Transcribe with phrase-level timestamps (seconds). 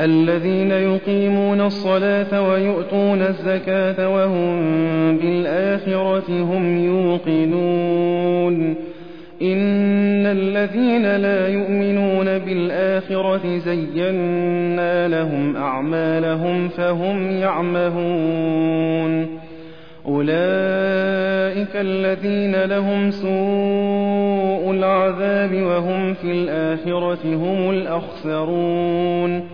[0.00, 4.56] الذين يقيمون الصلاة ويؤتون الزكاة وهم
[5.18, 8.74] بالآخرة هم يوقنون.
[9.42, 19.26] إن الذين لا يؤمنون بالآخرة زينا لهم أعمالهم فهم يعمهون.
[20.06, 29.53] أولئك الذين لهم سوء العذاب وهم في الآخرة هم الأخسرون.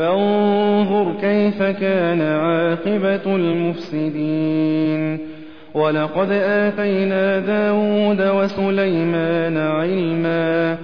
[0.00, 5.18] فانظر كيف كان عاقبة المفسدين.
[5.74, 10.78] ولقد آتينا داود وسليمان علما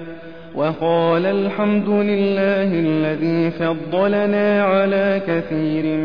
[0.55, 5.97] وقال الحمد لله الذي فضلنا على كثير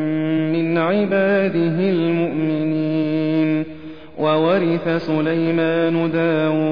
[0.54, 3.66] من عباده المؤمنين.
[4.20, 6.72] وورث سليمان داود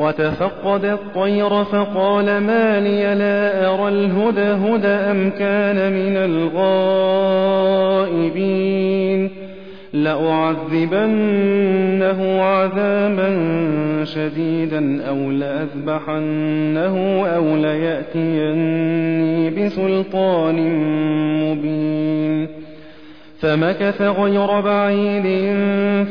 [0.00, 6.16] وتفقد الطير فقال ما لي لا أرى الهدهد أم كان من
[7.46, 8.50] الغائبين
[9.92, 11.22] لأعذبنه
[12.42, 13.30] عذابا
[14.04, 20.56] شديدا أو لأذبحنه أو ليأتيني بسلطان
[21.42, 22.59] مبين
[23.40, 25.54] فمكث غير بعيد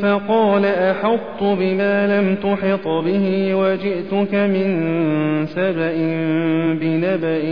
[0.01, 4.85] فقال أحط بما لم تحط به وجئتك من
[5.45, 5.93] سبأ
[6.81, 7.43] بنبأ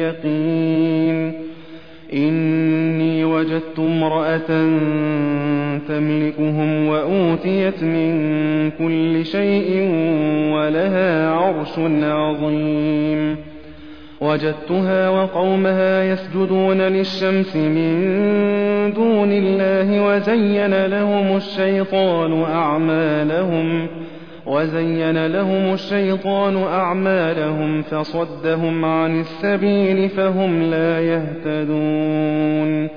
[0.00, 1.32] يقين.
[2.14, 4.48] إني وجدت امرأة
[5.88, 8.12] تملكهم وأوتيت من
[8.70, 9.88] كل شيء
[10.54, 13.51] ولها عرش عظيم.
[14.22, 17.92] وجدتها وقومها يسجدون للشمس من
[18.92, 23.88] دون الله وزين لهم الشيطان أعمالهم
[24.46, 32.88] وزين لهم الشيطان أعمالهم فصدهم عن السبيل فهم لا يهتدون.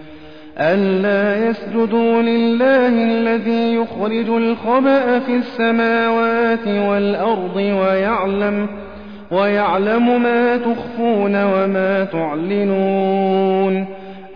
[0.57, 8.84] ألا يسجدوا لله الذي يخرج الخبأ في السماوات والأرض ويعلم
[9.31, 13.85] ويعلم ما تخفون وما تعلنون.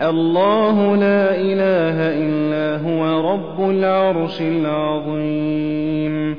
[0.02, 6.36] الله لا إله إلا هو رب العرش العظيم.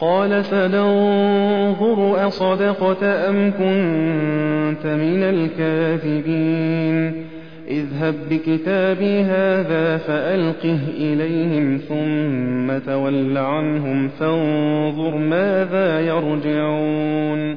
[0.00, 7.24] قال سننظر أصدقت أم كنت من الكاذبين.
[7.68, 17.56] اذهب بكتابي هذا فألقه إليهم ثم تول عنهم فانظر ماذا يرجعون.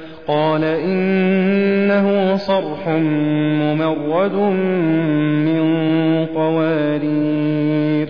[0.27, 2.87] قال إنه صرح
[3.61, 4.33] ممرد
[5.45, 5.61] من
[6.25, 8.07] قوارير.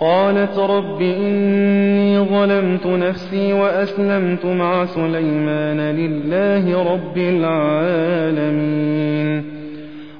[0.00, 8.76] قالت رب إني ظلمت نفسي وأسلمت مع سليمان لله رب العالمين.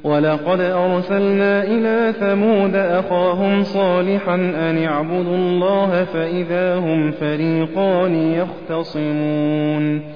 [0.04, 10.15] ولقد أرسلنا إلى ثمود أخاهم صالحا أن اعبدوا الله فإذا هم فريقان يختصمون.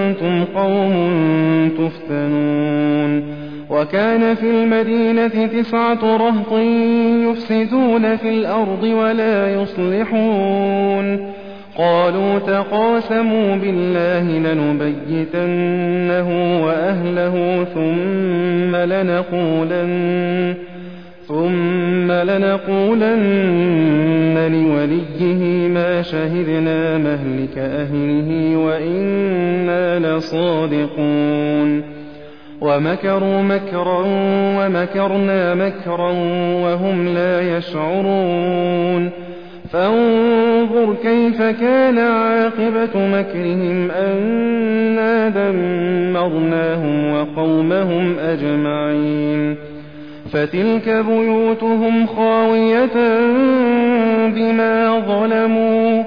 [0.55, 0.93] قوم
[1.77, 6.53] تفتنون وكان في المدينة تسعة رهط
[7.29, 11.31] يفسدون في الأرض ولا يصلحون.
[11.77, 16.29] قالوا تقاسموا بالله لنبيتنه
[16.65, 20.55] وأهله ثم لنقولن
[21.31, 23.31] ثم لنقولن
[24.51, 31.83] لوليه ما شهدنا مهلك أهله وإنا لصادقون.
[32.61, 34.03] ومكروا مكرا
[34.57, 36.11] ومكرنا مكرا
[36.63, 39.09] وهم لا يشعرون.
[39.71, 49.70] فانظر كيف كان عاقبة مكرهم أنا دمرناهم وقومهم أجمعين.
[50.31, 53.19] فتلك بيوتهم خاوية
[54.27, 56.03] بما ظلموا.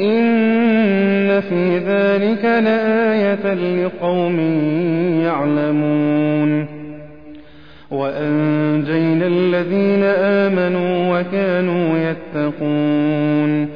[0.00, 4.40] إن في ذلك لآية لقوم
[5.24, 6.66] يعلمون.
[7.90, 13.68] وأنجينا الذين آمنوا وكانوا يتقون.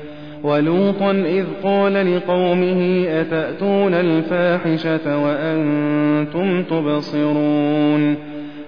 [0.43, 8.38] ولوطا إذ قال لقومه أتأتون الفاحشة وأنتم تبصرون.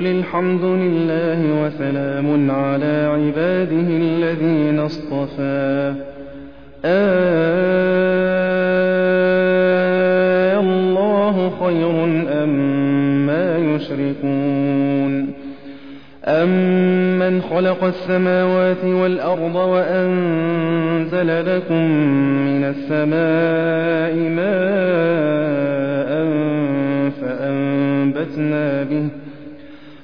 [0.00, 5.94] قل الحمد لله وسلام على عباده الذين اصطفى.
[6.84, 7.40] آه
[10.60, 12.04] الله خير
[12.44, 12.50] أم
[13.26, 15.34] ما يشركون.
[16.24, 21.90] أمن خلق السماوات والأرض وأنزل لكم
[22.46, 26.10] من السماء ماء
[27.20, 29.08] فأنبتنا به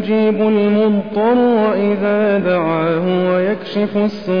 [0.00, 4.36] يجيب المضطر إذا دعاه ويكشف السوء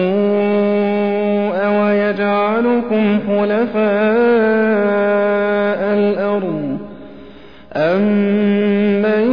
[1.80, 3.80] ويجعلكم خلفاء
[5.98, 6.78] الأرض.
[7.76, 9.24] أمن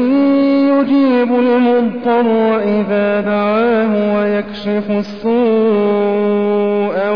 [0.67, 5.35] يجيب المضطر إذا دعاه ويكشف السوء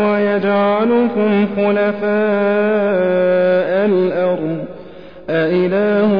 [0.04, 2.12] ويجعلكم خلفاء
[3.86, 4.58] الأرض؟
[5.30, 6.12] أإله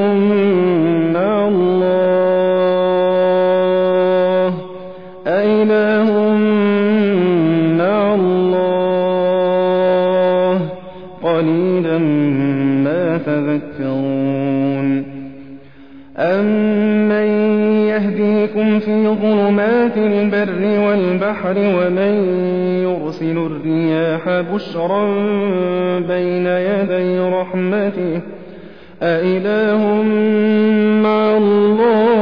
[19.15, 22.15] ظلمات البر والبحر ومن
[22.83, 25.05] يرسل الرياح بشرا
[25.99, 28.21] بين يدي رحمته
[29.03, 30.03] أإله
[31.03, 32.13] مع الله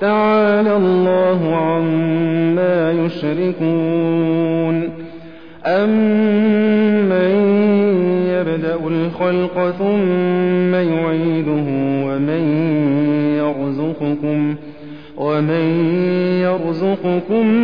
[0.00, 4.28] تعالى الله عما يشركون
[5.66, 7.30] أمن
[8.28, 10.27] يبدأ الخلق ثم
[17.04, 17.57] يرزقكم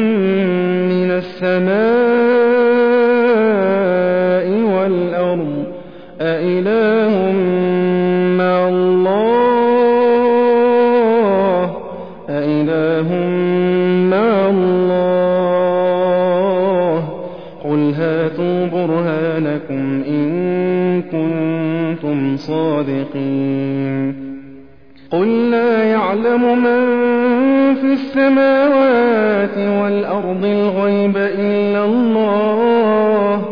[31.41, 33.45] إلا الله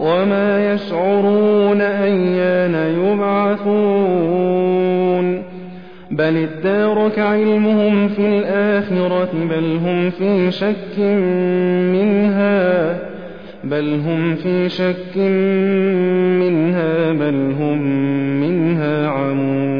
[0.00, 4.60] وما يشعرون أيان يبعثون
[6.10, 10.98] بل ادارك علمهم في الآخرة بل هم في شك
[11.94, 12.98] منها
[13.64, 15.16] بل هم في شك
[16.40, 17.78] منها بل هم
[18.40, 19.79] منها عمون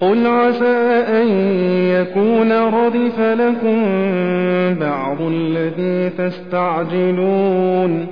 [0.00, 1.28] قل عسى أن
[1.90, 3.84] يكون ردف لكم
[4.80, 8.06] بعض الذي تستعجلون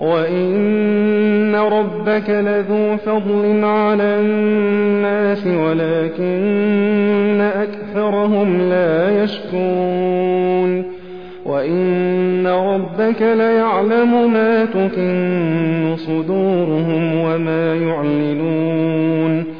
[0.00, 10.84] وإن ربك لذو فضل على الناس ولكن أكثرهم لا يشكرون
[11.46, 19.59] وإن ربك ليعلم ما تكن صدورهم وما يعلنون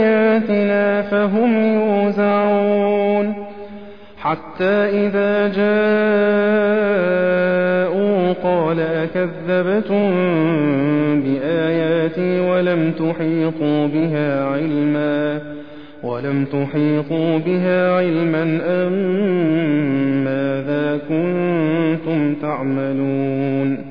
[1.11, 3.33] فهم يوزعون.
[4.17, 4.73] حتى
[5.05, 5.81] إذا جاءوا
[8.33, 10.11] قال أكذبتم
[11.21, 15.41] بآياتي ولم تحيطوا بها علما
[16.03, 18.93] ولم تحيطوا بها علما أم
[20.23, 23.90] ماذا كنتم تعملون؟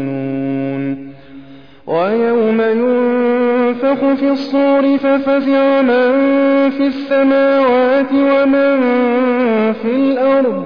[3.91, 6.11] ينفخ في الصور ففزع من
[6.69, 8.81] في السماوات ومن
[9.73, 10.63] في الأرض.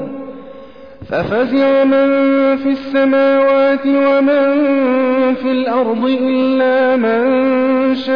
[1.09, 4.53] ففزع من في السماوات ومن
[5.33, 8.15] في الأرض إلا من شاء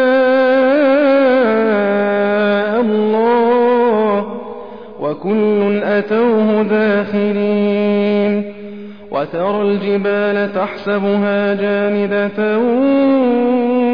[2.82, 4.26] الله.
[5.00, 8.44] وكل أتوه داخرين.
[9.12, 12.58] وترى الجبال تحسبها جامدة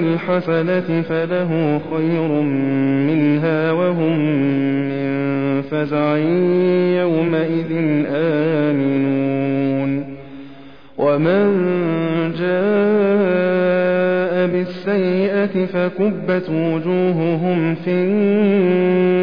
[0.00, 2.28] بالحسنة فله خير
[3.08, 4.18] منها وهم
[4.88, 6.16] من فزع
[7.00, 7.72] يومئذ
[8.06, 9.92] آمنون.
[10.98, 11.42] ومن
[12.38, 13.72] جاء
[14.46, 19.22] بالسيئة فكبت وجوههم في النار.